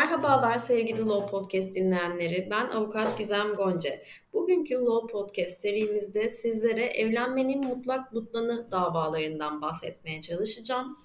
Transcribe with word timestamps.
Merhabalar 0.00 0.58
sevgili 0.58 1.06
Law 1.06 1.30
Podcast 1.30 1.74
dinleyenleri. 1.74 2.48
Ben 2.50 2.68
avukat 2.68 3.18
Gizem 3.18 3.54
Gonca. 3.54 3.90
Bugünkü 4.32 4.74
Law 4.74 5.12
Podcast 5.12 5.60
serimizde 5.60 6.30
sizlere 6.30 6.84
evlenmenin 6.84 7.66
mutlak 7.66 8.12
mutlanı 8.12 8.70
davalarından 8.70 9.62
bahsetmeye 9.62 10.20
çalışacağım. 10.20 10.98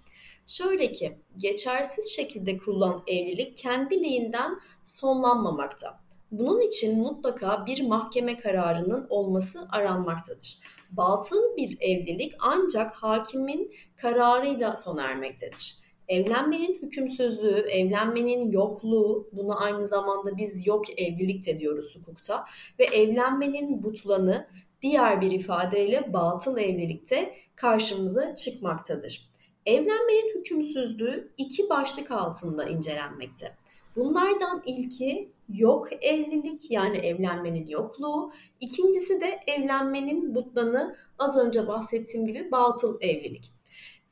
Şöyle 0.47 0.91
ki, 0.91 1.17
geçersiz 1.37 2.15
şekilde 2.15 2.57
kurulan 2.57 3.03
evlilik 3.07 3.57
kendiliğinden 3.57 4.59
sonlanmamakta. 4.83 5.99
Bunun 6.31 6.61
için 6.61 7.01
mutlaka 7.01 7.65
bir 7.65 7.87
mahkeme 7.87 8.37
kararının 8.37 9.07
olması 9.09 9.67
aranmaktadır. 9.71 10.59
Batıl 10.91 11.55
bir 11.57 11.77
evlilik 11.81 12.33
ancak 12.39 12.91
hakimin 12.91 13.71
kararıyla 13.97 14.75
sona 14.75 15.03
ermektedir. 15.03 15.84
Evlenmenin 16.07 16.81
hükümsüzlüğü, 16.81 17.65
evlenmenin 17.69 18.51
yokluğu, 18.51 19.29
buna 19.31 19.55
aynı 19.55 19.87
zamanda 19.87 20.37
biz 20.37 20.67
yok 20.67 20.99
evlilik 20.99 21.45
de 21.45 21.59
diyoruz 21.59 21.95
hukukta 21.95 22.45
ve 22.79 22.83
evlenmenin 22.83 23.83
butlanı 23.83 24.47
diğer 24.81 25.21
bir 25.21 25.31
ifadeyle 25.31 26.13
batıl 26.13 26.57
evlilikte 26.57 27.33
karşımıza 27.55 28.35
çıkmaktadır. 28.35 29.29
Evlenmenin 29.65 30.39
hükümsüzlüğü 30.39 31.31
iki 31.37 31.69
başlık 31.69 32.11
altında 32.11 32.65
incelenmekte. 32.65 33.55
Bunlardan 33.95 34.63
ilki 34.65 35.29
yok 35.53 36.03
evlilik 36.03 36.71
yani 36.71 36.97
evlenmenin 36.97 37.67
yokluğu. 37.67 38.31
İkincisi 38.59 39.21
de 39.21 39.39
evlenmenin 39.47 40.35
butlanı 40.35 40.95
az 41.19 41.37
önce 41.37 41.67
bahsettiğim 41.67 42.27
gibi 42.27 42.51
batıl 42.51 42.97
evlilik. 43.01 43.54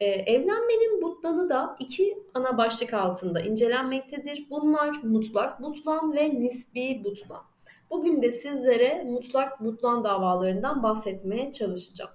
Ee, 0.03 0.05
evlenmenin 0.05 1.01
butlanı 1.01 1.49
da 1.49 1.75
iki 1.79 2.17
ana 2.33 2.57
başlık 2.57 2.93
altında 2.93 3.41
incelenmektedir. 3.41 4.45
Bunlar 4.49 5.03
mutlak 5.03 5.61
butlan 5.61 6.13
ve 6.13 6.39
nisbi 6.39 7.03
butlan. 7.03 7.41
Bugün 7.89 8.21
de 8.21 8.31
sizlere 8.31 9.03
mutlak 9.03 9.63
butlan 9.63 10.03
davalarından 10.03 10.83
bahsetmeye 10.83 11.51
çalışacağım. 11.51 12.11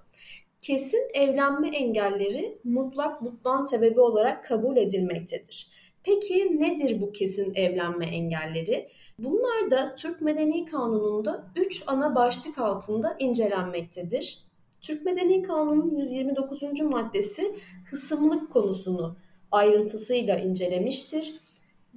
Kesin 0.61 1.07
evlenme 1.13 1.77
engelleri 1.77 2.57
mutlak 2.63 3.23
butlan 3.23 3.63
sebebi 3.63 3.99
olarak 3.99 4.45
kabul 4.45 4.77
edilmektedir. 4.77 5.67
Peki 6.03 6.59
nedir 6.59 7.01
bu 7.01 7.11
kesin 7.11 7.55
evlenme 7.55 8.05
engelleri? 8.05 8.89
Bunlar 9.19 9.71
da 9.71 9.95
Türk 9.95 10.21
Medeni 10.21 10.65
Kanunu'nda 10.65 11.45
3 11.55 11.83
ana 11.87 12.15
başlık 12.15 12.57
altında 12.57 13.15
incelenmektedir. 13.19 14.48
Türk 14.81 15.05
Medeni 15.05 15.43
Kanunu'nun 15.43 15.95
129. 15.95 16.81
maddesi 16.81 17.55
hısımlık 17.85 18.53
konusunu 18.53 19.15
ayrıntısıyla 19.51 20.39
incelemiştir. 20.39 21.39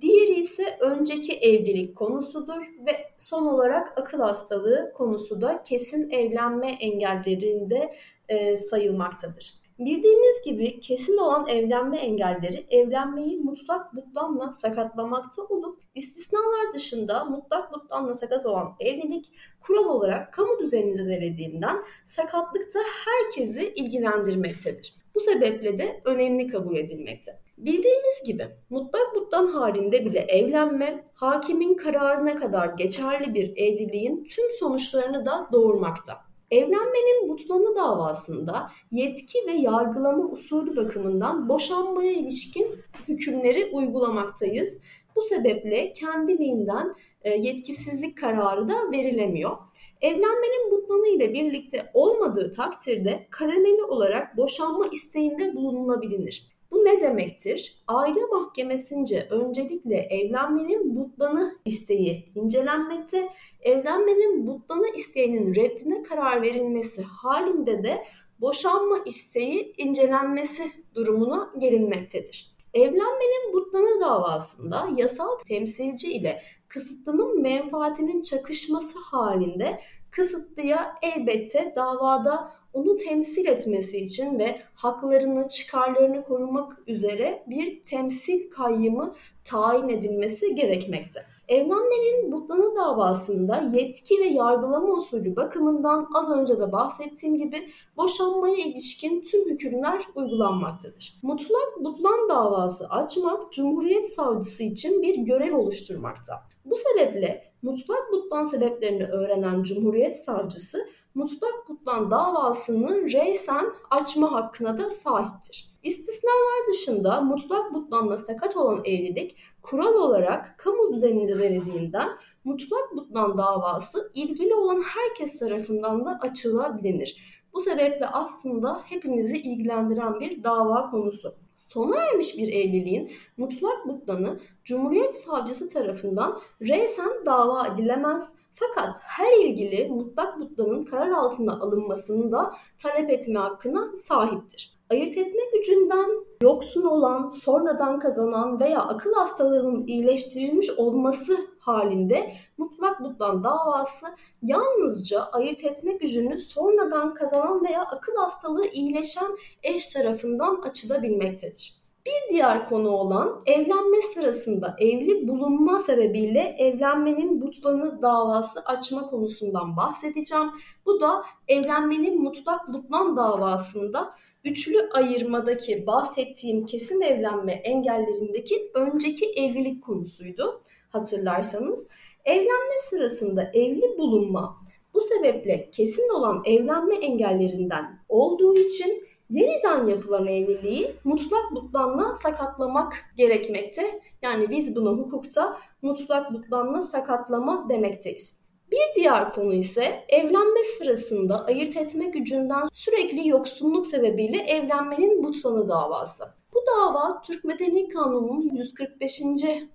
Diğeri 0.00 0.40
ise 0.40 0.76
önceki 0.80 1.32
evlilik 1.32 1.96
konusudur 1.96 2.62
ve 2.86 3.10
son 3.18 3.46
olarak 3.46 3.98
akıl 3.98 4.18
hastalığı 4.18 4.92
konusu 4.94 5.40
da 5.40 5.62
kesin 5.62 6.10
evlenme 6.10 6.70
engellerinde 6.80 7.94
e, 8.28 8.56
sayılmaktadır. 8.56 9.61
Bildiğimiz 9.84 10.42
gibi 10.44 10.80
kesin 10.80 11.18
olan 11.18 11.46
evlenme 11.46 11.98
engelleri 11.98 12.66
evlenmeyi 12.70 13.40
mutlak 13.40 13.96
butlanla 13.96 14.52
sakatlamakta 14.52 15.42
olup 15.42 15.80
istisnalar 15.94 16.72
dışında 16.74 17.24
mutlak 17.24 17.72
butlanla 17.72 18.14
sakat 18.14 18.46
olan 18.46 18.74
evlilik 18.80 19.32
kural 19.60 19.84
olarak 19.84 20.32
kamu 20.32 20.58
düzenini 20.58 20.96
zedelediğinden 20.96 21.76
sakatlıkta 22.06 22.78
herkesi 23.06 23.72
ilgilendirmektedir. 23.74 24.94
Bu 25.14 25.20
sebeple 25.20 25.78
de 25.78 26.00
önemli 26.04 26.48
kabul 26.48 26.76
edilmekte. 26.76 27.38
Bildiğimiz 27.58 28.22
gibi 28.26 28.48
mutlak 28.70 29.14
butlan 29.14 29.46
halinde 29.46 30.04
bile 30.04 30.18
evlenme 30.18 31.04
hakimin 31.14 31.74
kararına 31.74 32.36
kadar 32.36 32.66
geçerli 32.66 33.34
bir 33.34 33.56
evliliğin 33.56 34.24
tüm 34.24 34.44
sonuçlarını 34.58 35.26
da 35.26 35.48
doğurmakta. 35.52 36.31
Evlenmenin 36.52 37.28
butlanı 37.28 37.76
davasında 37.76 38.70
yetki 38.90 39.38
ve 39.46 39.52
yargılama 39.52 40.24
usulü 40.24 40.76
bakımından 40.76 41.48
boşanmaya 41.48 42.12
ilişkin 42.12 42.66
hükümleri 43.08 43.70
uygulamaktayız. 43.72 44.80
Bu 45.16 45.22
sebeple 45.22 45.92
kendiliğinden 45.92 46.94
e, 47.22 47.30
yetkisizlik 47.30 48.18
kararı 48.18 48.68
da 48.68 48.92
verilemiyor. 48.92 49.56
Evlenmenin 50.00 50.70
butlanı 50.70 51.08
ile 51.08 51.32
birlikte 51.32 51.90
olmadığı 51.94 52.52
takdirde 52.52 53.26
kademeli 53.30 53.82
olarak 53.82 54.36
boşanma 54.36 54.86
isteğinde 54.86 55.56
bulunulabilir. 55.56 56.51
Bu 56.72 56.84
ne 56.84 57.00
demektir? 57.00 57.82
Aile 57.88 58.20
mahkemesince 58.24 59.26
öncelikle 59.30 59.96
evlenmenin 59.96 60.96
butlanı 60.96 61.58
isteği 61.64 62.32
incelenmekte, 62.34 63.28
evlenmenin 63.60 64.46
butlanı 64.46 64.86
isteğinin 64.96 65.54
reddine 65.54 66.02
karar 66.02 66.42
verilmesi 66.42 67.02
halinde 67.02 67.82
de 67.82 68.04
boşanma 68.40 68.98
isteği 69.06 69.74
incelenmesi 69.76 70.72
durumuna 70.94 71.52
gelinmektedir. 71.58 72.52
Evlenmenin 72.74 73.52
butlanı 73.52 74.00
davasında 74.00 74.88
yasal 74.96 75.38
temsilci 75.48 76.12
ile 76.12 76.42
kısıtlının 76.68 77.42
menfaatinin 77.42 78.22
çakışması 78.22 78.98
halinde 78.98 79.80
kısıtlıya 80.10 80.94
elbette 81.02 81.72
davada 81.76 82.52
onu 82.72 82.96
temsil 82.96 83.46
etmesi 83.46 83.98
için 83.98 84.38
ve 84.38 84.60
haklarını, 84.74 85.48
çıkarlarını 85.48 86.24
korumak 86.24 86.78
üzere 86.86 87.44
bir 87.46 87.84
temsil 87.84 88.50
kayyımı 88.50 89.14
tayin 89.44 89.88
edilmesi 89.88 90.54
gerekmekte. 90.54 91.26
Evlenmenin 91.48 92.32
butlanı 92.32 92.76
davasında 92.76 93.70
yetki 93.74 94.20
ve 94.20 94.24
yargılama 94.24 94.92
usulü 94.92 95.36
bakımından 95.36 96.08
az 96.14 96.30
önce 96.30 96.60
de 96.60 96.72
bahsettiğim 96.72 97.38
gibi 97.38 97.68
boşanmaya 97.96 98.56
ilişkin 98.56 99.20
tüm 99.20 99.50
hükümler 99.50 100.02
uygulanmaktadır. 100.14 101.18
Mutlak 101.22 101.84
butlan 101.84 102.28
davası 102.28 102.88
açmak 102.88 103.52
Cumhuriyet 103.52 104.12
Savcısı 104.12 104.62
için 104.62 105.02
bir 105.02 105.14
görev 105.14 105.56
oluşturmakta. 105.56 106.34
Bu 106.64 106.76
sebeple 106.76 107.52
mutlak 107.62 108.12
butlan 108.12 108.44
sebeplerini 108.44 109.04
öğrenen 109.04 109.62
Cumhuriyet 109.62 110.18
Savcısı 110.18 110.86
mutlak 111.14 111.68
butlan 111.68 112.10
davasını 112.10 113.12
reysen 113.12 113.66
açma 113.90 114.32
hakkına 114.32 114.78
da 114.78 114.90
sahiptir. 114.90 115.72
İstisnalar 115.82 116.68
dışında 116.72 117.20
mutlak 117.20 117.74
butlanla 117.74 118.18
sakat 118.18 118.56
olan 118.56 118.80
evlilik 118.84 119.36
kural 119.62 119.94
olarak 119.94 120.58
kamu 120.58 120.94
düzeninde 120.94 121.38
verildiğinden 121.38 122.08
mutlak 122.44 122.96
butlan 122.96 123.38
davası 123.38 124.12
ilgili 124.14 124.54
olan 124.54 124.82
herkes 124.82 125.38
tarafından 125.38 126.04
da 126.04 126.18
açılabilir. 126.22 127.42
Bu 127.52 127.60
sebeple 127.60 128.06
aslında 128.06 128.82
hepimizi 128.84 129.38
ilgilendiren 129.38 130.20
bir 130.20 130.44
dava 130.44 130.90
konusu. 130.90 131.34
Sona 131.56 131.96
ermiş 131.96 132.38
bir 132.38 132.48
evliliğin 132.48 133.12
mutlak 133.36 133.88
butlanı 133.88 134.40
Cumhuriyet 134.64 135.14
Savcısı 135.14 135.68
tarafından 135.68 136.40
reysen 136.60 137.10
dava 137.26 137.66
edilemez 137.66 138.28
fakat 138.54 138.96
her 139.00 139.32
ilgili 139.32 139.88
mutlak 139.88 140.40
butlanın 140.40 140.84
karar 140.84 141.10
altında 141.10 141.52
alınmasını 141.52 142.32
da 142.32 142.52
talep 142.78 143.10
etme 143.10 143.40
hakkına 143.40 143.96
sahiptir. 143.96 144.72
Ayırt 144.90 145.16
etme 145.16 145.42
gücünden 145.52 146.10
yoksun 146.42 146.82
olan, 146.82 147.30
sonradan 147.30 148.00
kazanan 148.00 148.60
veya 148.60 148.80
akıl 148.80 149.12
hastalığının 149.12 149.86
iyileştirilmiş 149.86 150.70
olması 150.70 151.36
halinde 151.58 152.32
mutlak 152.58 153.00
butlan 153.04 153.44
davası 153.44 154.06
yalnızca 154.42 155.22
ayırt 155.22 155.64
etme 155.64 155.92
gücünü 155.92 156.38
sonradan 156.38 157.14
kazanan 157.14 157.64
veya 157.64 157.82
akıl 157.82 158.16
hastalığı 158.16 158.66
iyileşen 158.66 159.30
eş 159.62 159.92
tarafından 159.92 160.60
açılabilmektedir. 160.62 161.81
Bir 162.06 162.30
diğer 162.34 162.66
konu 162.68 162.90
olan 162.90 163.42
evlenme 163.46 164.02
sırasında 164.14 164.76
evli 164.78 165.28
bulunma 165.28 165.78
sebebiyle 165.78 166.56
evlenmenin 166.58 167.40
butlanı 167.40 168.02
davası 168.02 168.60
açma 168.60 169.10
konusundan 169.10 169.76
bahsedeceğim. 169.76 170.50
Bu 170.86 171.00
da 171.00 171.24
evlenmenin 171.48 172.22
mutlak 172.22 172.72
butlan 172.72 173.16
davasında 173.16 174.14
üçlü 174.44 174.88
ayırmadaki 174.92 175.86
bahsettiğim 175.86 176.66
kesin 176.66 177.00
evlenme 177.00 177.52
engellerindeki 177.52 178.70
önceki 178.74 179.26
evlilik 179.26 179.84
konusuydu 179.84 180.62
hatırlarsanız. 180.88 181.88
Evlenme 182.24 182.78
sırasında 182.78 183.50
evli 183.54 183.98
bulunma 183.98 184.56
bu 184.94 185.00
sebeple 185.00 185.70
kesin 185.70 186.14
olan 186.18 186.42
evlenme 186.44 186.96
engellerinden 186.96 187.98
olduğu 188.08 188.56
için 188.56 189.11
yeniden 189.32 189.86
yapılan 189.86 190.26
evliliği 190.26 190.96
mutlak 191.04 191.52
butlanla 191.54 192.14
sakatlamak 192.14 192.94
gerekmekte. 193.16 194.00
Yani 194.22 194.50
biz 194.50 194.76
buna 194.76 194.90
hukukta 194.90 195.56
mutlak 195.82 196.32
butlanla 196.32 196.82
sakatlama 196.82 197.68
demekteyiz. 197.68 198.42
Bir 198.70 198.94
diğer 198.96 199.30
konu 199.32 199.54
ise 199.54 200.04
evlenme 200.08 200.64
sırasında 200.64 201.46
ayırt 201.46 201.76
etme 201.76 202.04
gücünden 202.04 202.68
sürekli 202.72 203.28
yoksunluk 203.28 203.86
sebebiyle 203.86 204.38
evlenmenin 204.38 205.24
butlanı 205.24 205.68
davası. 205.68 206.24
Bu 206.62 206.66
dava 206.66 207.22
Türk 207.22 207.44
Medeni 207.44 207.88
Kanunu'nun 207.88 208.50
145. 208.54 209.22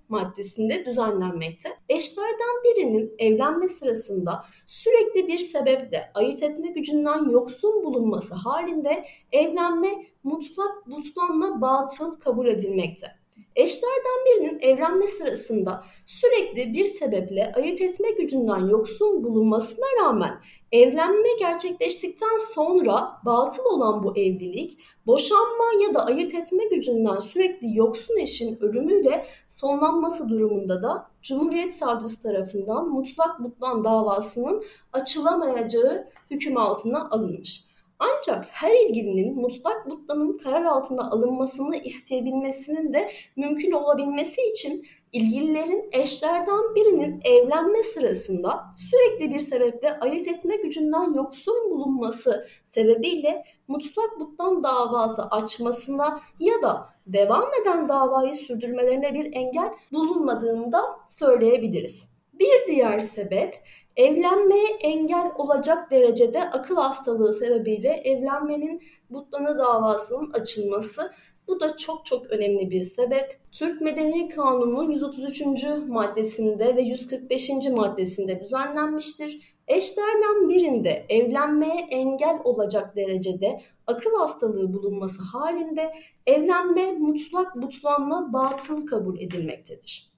maddesinde 0.08 0.86
düzenlenmekte. 0.86 1.68
Eşlerden 1.88 2.62
birinin 2.64 3.14
evlenme 3.18 3.68
sırasında 3.68 4.44
sürekli 4.66 5.28
bir 5.28 5.38
sebeple 5.38 6.10
ayırt 6.14 6.42
etme 6.42 6.68
gücünden 6.68 7.30
yoksun 7.30 7.84
bulunması 7.84 8.34
halinde 8.34 9.04
evlenme 9.32 9.88
mutlak 10.22 10.86
butlanla 10.86 11.60
batıl 11.60 12.20
kabul 12.20 12.46
edilmekte. 12.46 13.17
Eşlerden 13.58 14.24
birinin 14.26 14.58
evlenme 14.60 15.06
sırasında 15.06 15.84
sürekli 16.06 16.72
bir 16.72 16.86
sebeple 16.86 17.52
ayırt 17.56 17.80
etme 17.80 18.10
gücünden 18.10 18.68
yoksun 18.68 19.24
bulunmasına 19.24 19.86
rağmen 20.02 20.40
evlenme 20.72 21.28
gerçekleştikten 21.38 22.36
sonra 22.54 23.12
batıl 23.24 23.64
olan 23.64 24.02
bu 24.02 24.16
evlilik 24.16 24.78
boşanma 25.06 25.64
ya 25.86 25.94
da 25.94 26.06
ayırt 26.06 26.34
etme 26.34 26.64
gücünden 26.64 27.18
sürekli 27.18 27.76
yoksun 27.76 28.16
eşin 28.16 28.58
ölümüyle 28.60 29.26
sonlanması 29.48 30.28
durumunda 30.28 30.82
da 30.82 31.06
Cumhuriyet 31.22 31.74
Savcısı 31.74 32.22
tarafından 32.22 32.88
mutlak 32.88 33.44
butlan 33.44 33.84
davasının 33.84 34.64
açılamayacağı 34.92 36.08
hüküm 36.30 36.56
altına 36.56 37.08
alınmış. 37.10 37.68
Ancak 37.98 38.46
her 38.50 38.74
ilgilinin 38.74 39.34
mutlak 39.34 39.86
mutlanın 39.86 40.38
karar 40.38 40.64
altına 40.64 41.10
alınmasını 41.10 41.76
isteyebilmesinin 41.76 42.92
de 42.92 43.10
mümkün 43.36 43.72
olabilmesi 43.72 44.40
için 44.50 44.86
ilgililerin 45.12 45.88
eşlerden 45.92 46.74
birinin 46.74 47.20
evlenme 47.24 47.82
sırasında 47.82 48.64
sürekli 48.76 49.34
bir 49.34 49.40
sebeple 49.40 49.98
ayırt 50.00 50.28
etme 50.28 50.56
gücünden 50.56 51.14
yoksun 51.14 51.70
bulunması 51.70 52.48
sebebiyle 52.64 53.44
mutlak 53.68 54.18
mutlan 54.18 54.64
davası 54.64 55.22
açmasına 55.22 56.20
ya 56.40 56.62
da 56.62 56.88
devam 57.06 57.50
eden 57.62 57.88
davayı 57.88 58.34
sürdürmelerine 58.34 59.14
bir 59.14 59.34
engel 59.34 59.70
bulunmadığını 59.92 60.72
da 60.72 60.82
söyleyebiliriz. 61.08 62.08
Bir 62.32 62.66
diğer 62.66 63.00
sebep 63.00 63.56
evlenmeye 63.98 64.68
engel 64.80 65.32
olacak 65.38 65.90
derecede 65.90 66.50
akıl 66.50 66.76
hastalığı 66.76 67.32
sebebiyle 67.32 67.88
evlenmenin 67.88 68.82
butlanı 69.10 69.58
davasının 69.58 70.32
açılması. 70.32 71.12
Bu 71.48 71.60
da 71.60 71.76
çok 71.76 72.06
çok 72.06 72.26
önemli 72.26 72.70
bir 72.70 72.84
sebep. 72.84 73.40
Türk 73.52 73.80
Medeni 73.80 74.28
Kanunu'nun 74.28 74.90
133. 74.90 75.64
maddesinde 75.88 76.76
ve 76.76 76.82
145. 76.82 77.50
maddesinde 77.70 78.40
düzenlenmiştir. 78.40 79.58
Eşlerden 79.68 80.48
birinde 80.48 81.06
evlenmeye 81.08 81.86
engel 81.90 82.38
olacak 82.44 82.96
derecede 82.96 83.60
akıl 83.86 84.18
hastalığı 84.18 84.72
bulunması 84.72 85.22
halinde 85.22 85.94
evlenme 86.26 86.92
mutlak 86.92 87.56
butlanla 87.56 88.32
batıl 88.32 88.86
kabul 88.86 89.20
edilmektedir. 89.20 90.08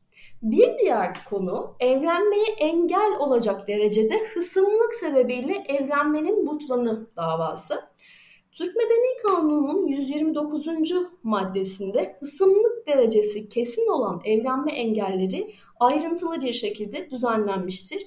Bir 0.43 0.79
diğer 0.79 1.25
konu 1.25 1.75
evlenmeye 1.81 2.47
engel 2.59 3.13
olacak 3.19 3.69
derecede 3.69 4.15
hısımlık 4.35 4.95
sebebiyle 4.95 5.65
evlenmenin 5.69 6.47
butlanı 6.47 7.07
davası. 7.17 7.81
Türk 8.53 8.77
Medeni 8.77 9.23
Kanunu'nun 9.23 9.87
129. 9.87 10.67
maddesinde 11.23 12.17
hısımlık 12.21 12.87
derecesi 12.87 13.49
kesin 13.49 13.89
olan 13.89 14.21
evlenme 14.25 14.73
engelleri 14.73 15.55
ayrıntılı 15.81 16.41
bir 16.41 16.53
şekilde 16.53 17.11
düzenlenmiştir. 17.11 18.07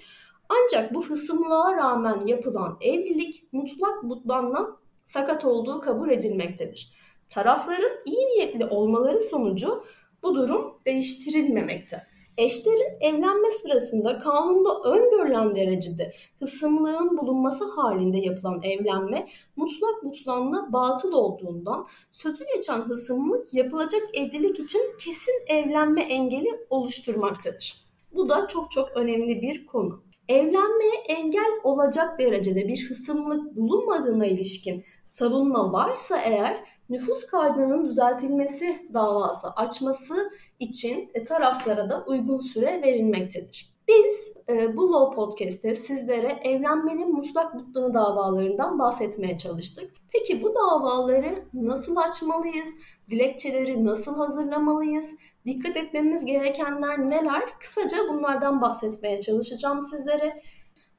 Ancak 0.50 0.94
bu 0.94 1.06
hısımlığa 1.06 1.77
rağmen 1.77 2.25
yapılan 2.25 2.77
evlilik 2.81 3.47
mutlak 3.51 4.03
butlanla 4.03 4.77
sakat 5.06 5.45
olduğu 5.45 5.81
kabul 5.81 6.09
edilmektedir. 6.09 6.94
Tarafların 7.29 7.91
iyi 8.06 8.25
niyetli 8.25 8.65
olmaları 8.65 9.19
sonucu 9.19 9.83
bu 10.24 10.36
durum 10.36 10.74
değiştirilmemekte. 10.86 12.12
Eşlerin 12.38 12.97
evlenme 13.01 13.51
sırasında 13.51 14.19
kanunda 14.19 14.89
öngörülen 14.89 15.56
derecede 15.56 16.13
hısımlığın 16.39 17.18
bulunması 17.18 17.65
halinde 17.75 18.18
yapılan 18.18 18.62
evlenme 18.63 19.27
mutlak 19.56 20.03
mutlanla 20.03 20.74
batıl 20.74 21.13
olduğundan 21.13 21.88
sözü 22.12 22.45
geçen 22.56 22.80
hısımlık 22.80 23.53
yapılacak 23.53 24.01
evlilik 24.13 24.59
için 24.59 24.81
kesin 25.00 25.45
evlenme 25.47 26.01
engeli 26.01 26.50
oluşturmaktadır. 26.69 27.83
Bu 28.13 28.30
da 28.30 28.47
çok 28.47 28.71
çok 28.71 28.91
önemli 28.95 29.41
bir 29.41 29.65
konu. 29.65 30.03
Evlenmeye 30.29 30.95
engel 31.07 31.51
olacak 31.63 32.19
derecede 32.19 32.68
bir 32.68 32.89
hısımlık 32.89 33.56
bulunmadığına 33.56 34.25
ilişkin 34.25 34.83
savunma 35.06 35.74
varsa 35.74 36.18
eğer 36.18 36.63
nüfus 36.93 37.27
kaydının 37.27 37.85
düzeltilmesi 37.85 38.89
davası 38.93 39.47
açması 39.49 40.31
için 40.59 41.11
e, 41.13 41.23
taraflara 41.23 41.89
da 41.89 42.03
uygun 42.07 42.39
süre 42.39 42.81
verilmektedir. 42.81 43.73
Biz 43.87 44.33
e, 44.49 44.77
bu 44.77 44.93
Law 44.93 45.15
Podcast'te 45.15 45.75
sizlere 45.75 46.39
evlenmenin 46.43 47.13
mutlak 47.13 47.53
mutluluğu 47.53 47.93
davalarından 47.93 48.79
bahsetmeye 48.79 49.37
çalıştık. 49.37 49.91
Peki 50.11 50.43
bu 50.43 50.55
davaları 50.55 51.45
nasıl 51.53 51.95
açmalıyız? 51.95 52.67
Dilekçeleri 53.09 53.85
nasıl 53.85 54.17
hazırlamalıyız? 54.17 55.09
Dikkat 55.45 55.77
etmemiz 55.77 56.25
gerekenler 56.25 57.09
neler? 57.09 57.43
Kısaca 57.59 57.97
bunlardan 58.09 58.61
bahsetmeye 58.61 59.21
çalışacağım 59.21 59.87
sizlere. 59.87 60.43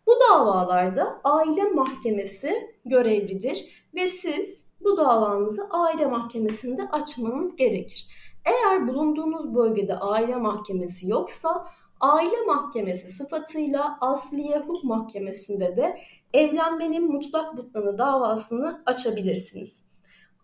Bu 0.07 0.13
davalarda 0.31 1.21
aile 1.25 1.63
mahkemesi 1.63 2.77
görevlidir 2.85 3.87
ve 3.95 4.09
siz 4.09 4.64
bu 4.81 4.97
davanızı 4.97 5.69
aile 5.71 6.07
mahkemesinde 6.07 6.89
açmanız 6.89 7.57
gerekir. 7.57 8.07
Eğer 8.45 8.89
bulunduğunuz 8.89 9.55
bölgede 9.55 9.95
aile 9.95 10.37
mahkemesi 10.37 11.11
yoksa 11.11 11.67
aile 12.01 12.41
mahkemesi 12.47 13.09
sıfatıyla 13.09 13.99
Asliye 14.01 14.59
Hukuk 14.59 14.85
Mahkemesi'nde 14.85 15.77
de 15.77 15.99
evlenmenin 16.33 17.13
mutlak 17.13 17.57
butlanı 17.57 17.99
davasını 17.99 18.83
açabilirsiniz. 18.87 19.85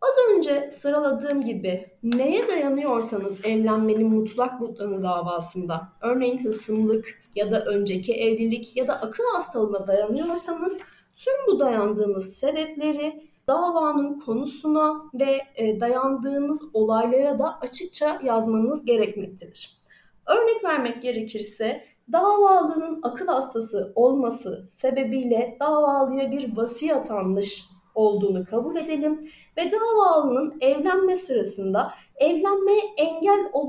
Az 0.02 0.36
önce 0.36 0.70
sıraladığım 0.70 1.44
gibi 1.44 1.90
neye 2.02 2.48
dayanıyorsanız 2.48 3.44
evlenmenin 3.44 4.08
mutlak 4.08 4.60
butlanı 4.60 5.02
davasında, 5.02 5.88
örneğin 6.00 6.44
hısımlık 6.44 7.20
ya 7.34 7.50
da 7.50 7.64
önceki 7.64 8.14
evlilik 8.14 8.76
ya 8.76 8.88
da 8.88 8.92
akıl 8.92 9.24
hastalığına 9.34 9.86
dayanıyorsanız 9.86 10.78
tüm 11.16 11.34
bu 11.46 11.60
dayandığınız 11.60 12.34
sebepleri 12.34 13.29
davanın 13.50 14.20
konusuna 14.20 15.02
ve 15.14 15.40
e, 15.56 15.80
dayandığınız 15.80 16.62
olaylara 16.74 17.38
da 17.38 17.58
açıkça 17.60 18.18
yazmanız 18.22 18.84
gerekmektedir. 18.84 19.80
Örnek 20.26 20.64
vermek 20.64 21.02
gerekirse 21.02 21.84
davalının 22.12 23.00
akıl 23.02 23.26
hastası 23.26 23.92
olması 23.94 24.68
sebebiyle 24.72 25.56
davalıya 25.60 26.30
bir 26.30 26.56
vasiyet 26.56 27.10
almış 27.10 27.64
olduğunu 27.94 28.44
kabul 28.44 28.76
edelim 28.76 29.30
ve 29.56 29.72
davalının 29.72 30.58
evlenme 30.60 31.16
sırasında 31.16 31.92
evlenmeye 32.16 32.82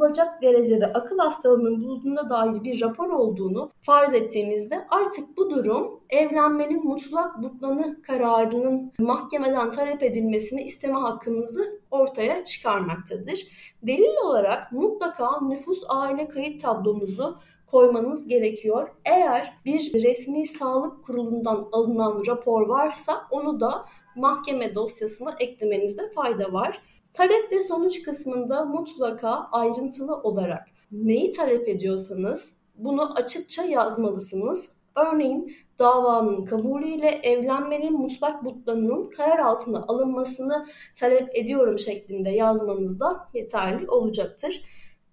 olacak 0.01 0.41
derecede 0.41 0.85
akıl 0.85 1.17
hastalığının 1.17 1.83
bulunduğuna 1.83 2.29
dair 2.29 2.63
bir 2.63 2.81
rapor 2.81 3.09
olduğunu 3.09 3.71
farz 3.81 4.13
ettiğimizde 4.13 4.87
artık 4.89 5.37
bu 5.37 5.49
durum 5.49 5.99
evlenmenin 6.09 6.85
mutlak 6.85 7.43
butlanı 7.43 8.01
kararının 8.01 8.91
mahkemeden 8.99 9.71
talep 9.71 10.03
edilmesini 10.03 10.63
isteme 10.63 10.99
hakkınızı 10.99 11.79
ortaya 11.91 12.43
çıkarmaktadır. 12.43 13.47
Delil 13.83 14.17
olarak 14.25 14.71
mutlaka 14.71 15.41
nüfus 15.41 15.83
aile 15.89 16.27
kayıt 16.27 16.61
tablomuzu 16.61 17.39
koymanız 17.67 18.27
gerekiyor. 18.27 18.89
Eğer 19.05 19.53
bir 19.65 20.03
resmi 20.03 20.45
sağlık 20.45 21.03
kurulundan 21.05 21.67
alınan 21.71 22.23
rapor 22.27 22.67
varsa 22.67 23.27
onu 23.31 23.59
da 23.59 23.85
mahkeme 24.15 24.75
dosyasına 24.75 25.35
eklemenizde 25.39 26.09
fayda 26.09 26.53
var. 26.53 26.81
Talep 27.13 27.51
ve 27.51 27.61
sonuç 27.61 28.03
kısmında 28.03 28.65
mutlaka 28.65 29.47
ayrıntılı 29.51 30.15
olarak 30.15 30.67
neyi 30.91 31.31
talep 31.31 31.67
ediyorsanız 31.67 32.55
bunu 32.75 33.15
açıkça 33.15 33.63
yazmalısınız. 33.63 34.65
Örneğin 34.95 35.55
davanın 35.79 36.45
kabulüyle 36.45 37.07
evlenmenin 37.07 37.93
mutlak 37.93 38.45
butlanının 38.45 39.09
karar 39.09 39.39
altına 39.39 39.83
alınmasını 39.87 40.67
talep 40.95 41.35
ediyorum 41.35 41.79
şeklinde 41.79 42.29
yazmanız 42.29 42.99
da 42.99 43.27
yeterli 43.33 43.89
olacaktır. 43.89 44.61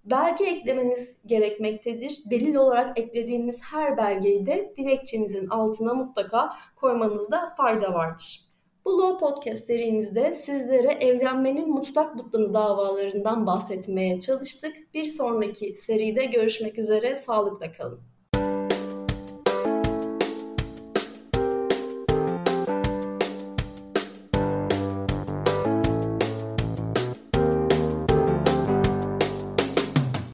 Belge 0.04 0.44
eklemeniz 0.44 1.16
gerekmektedir. 1.26 2.22
Delil 2.30 2.54
olarak 2.54 2.98
eklediğiniz 2.98 3.60
her 3.72 3.96
belgeyi 3.96 4.46
de 4.46 4.74
dilekçenizin 4.76 5.48
altına 5.48 5.94
mutlaka 5.94 6.52
koymanızda 6.76 7.54
fayda 7.56 7.94
vardır. 7.94 8.47
Bu 8.88 9.02
Law 9.02 9.26
Podcast 9.26 9.66
serimizde 9.66 10.34
sizlere 10.34 10.92
evlenmenin 10.92 11.70
mutlak 11.70 12.14
mutlanı 12.14 12.54
davalarından 12.54 13.46
bahsetmeye 13.46 14.20
çalıştık. 14.20 14.94
Bir 14.94 15.04
sonraki 15.04 15.76
seride 15.76 16.24
görüşmek 16.24 16.78
üzere, 16.78 17.16
sağlıkla 17.16 17.72
kalın. 17.72 18.00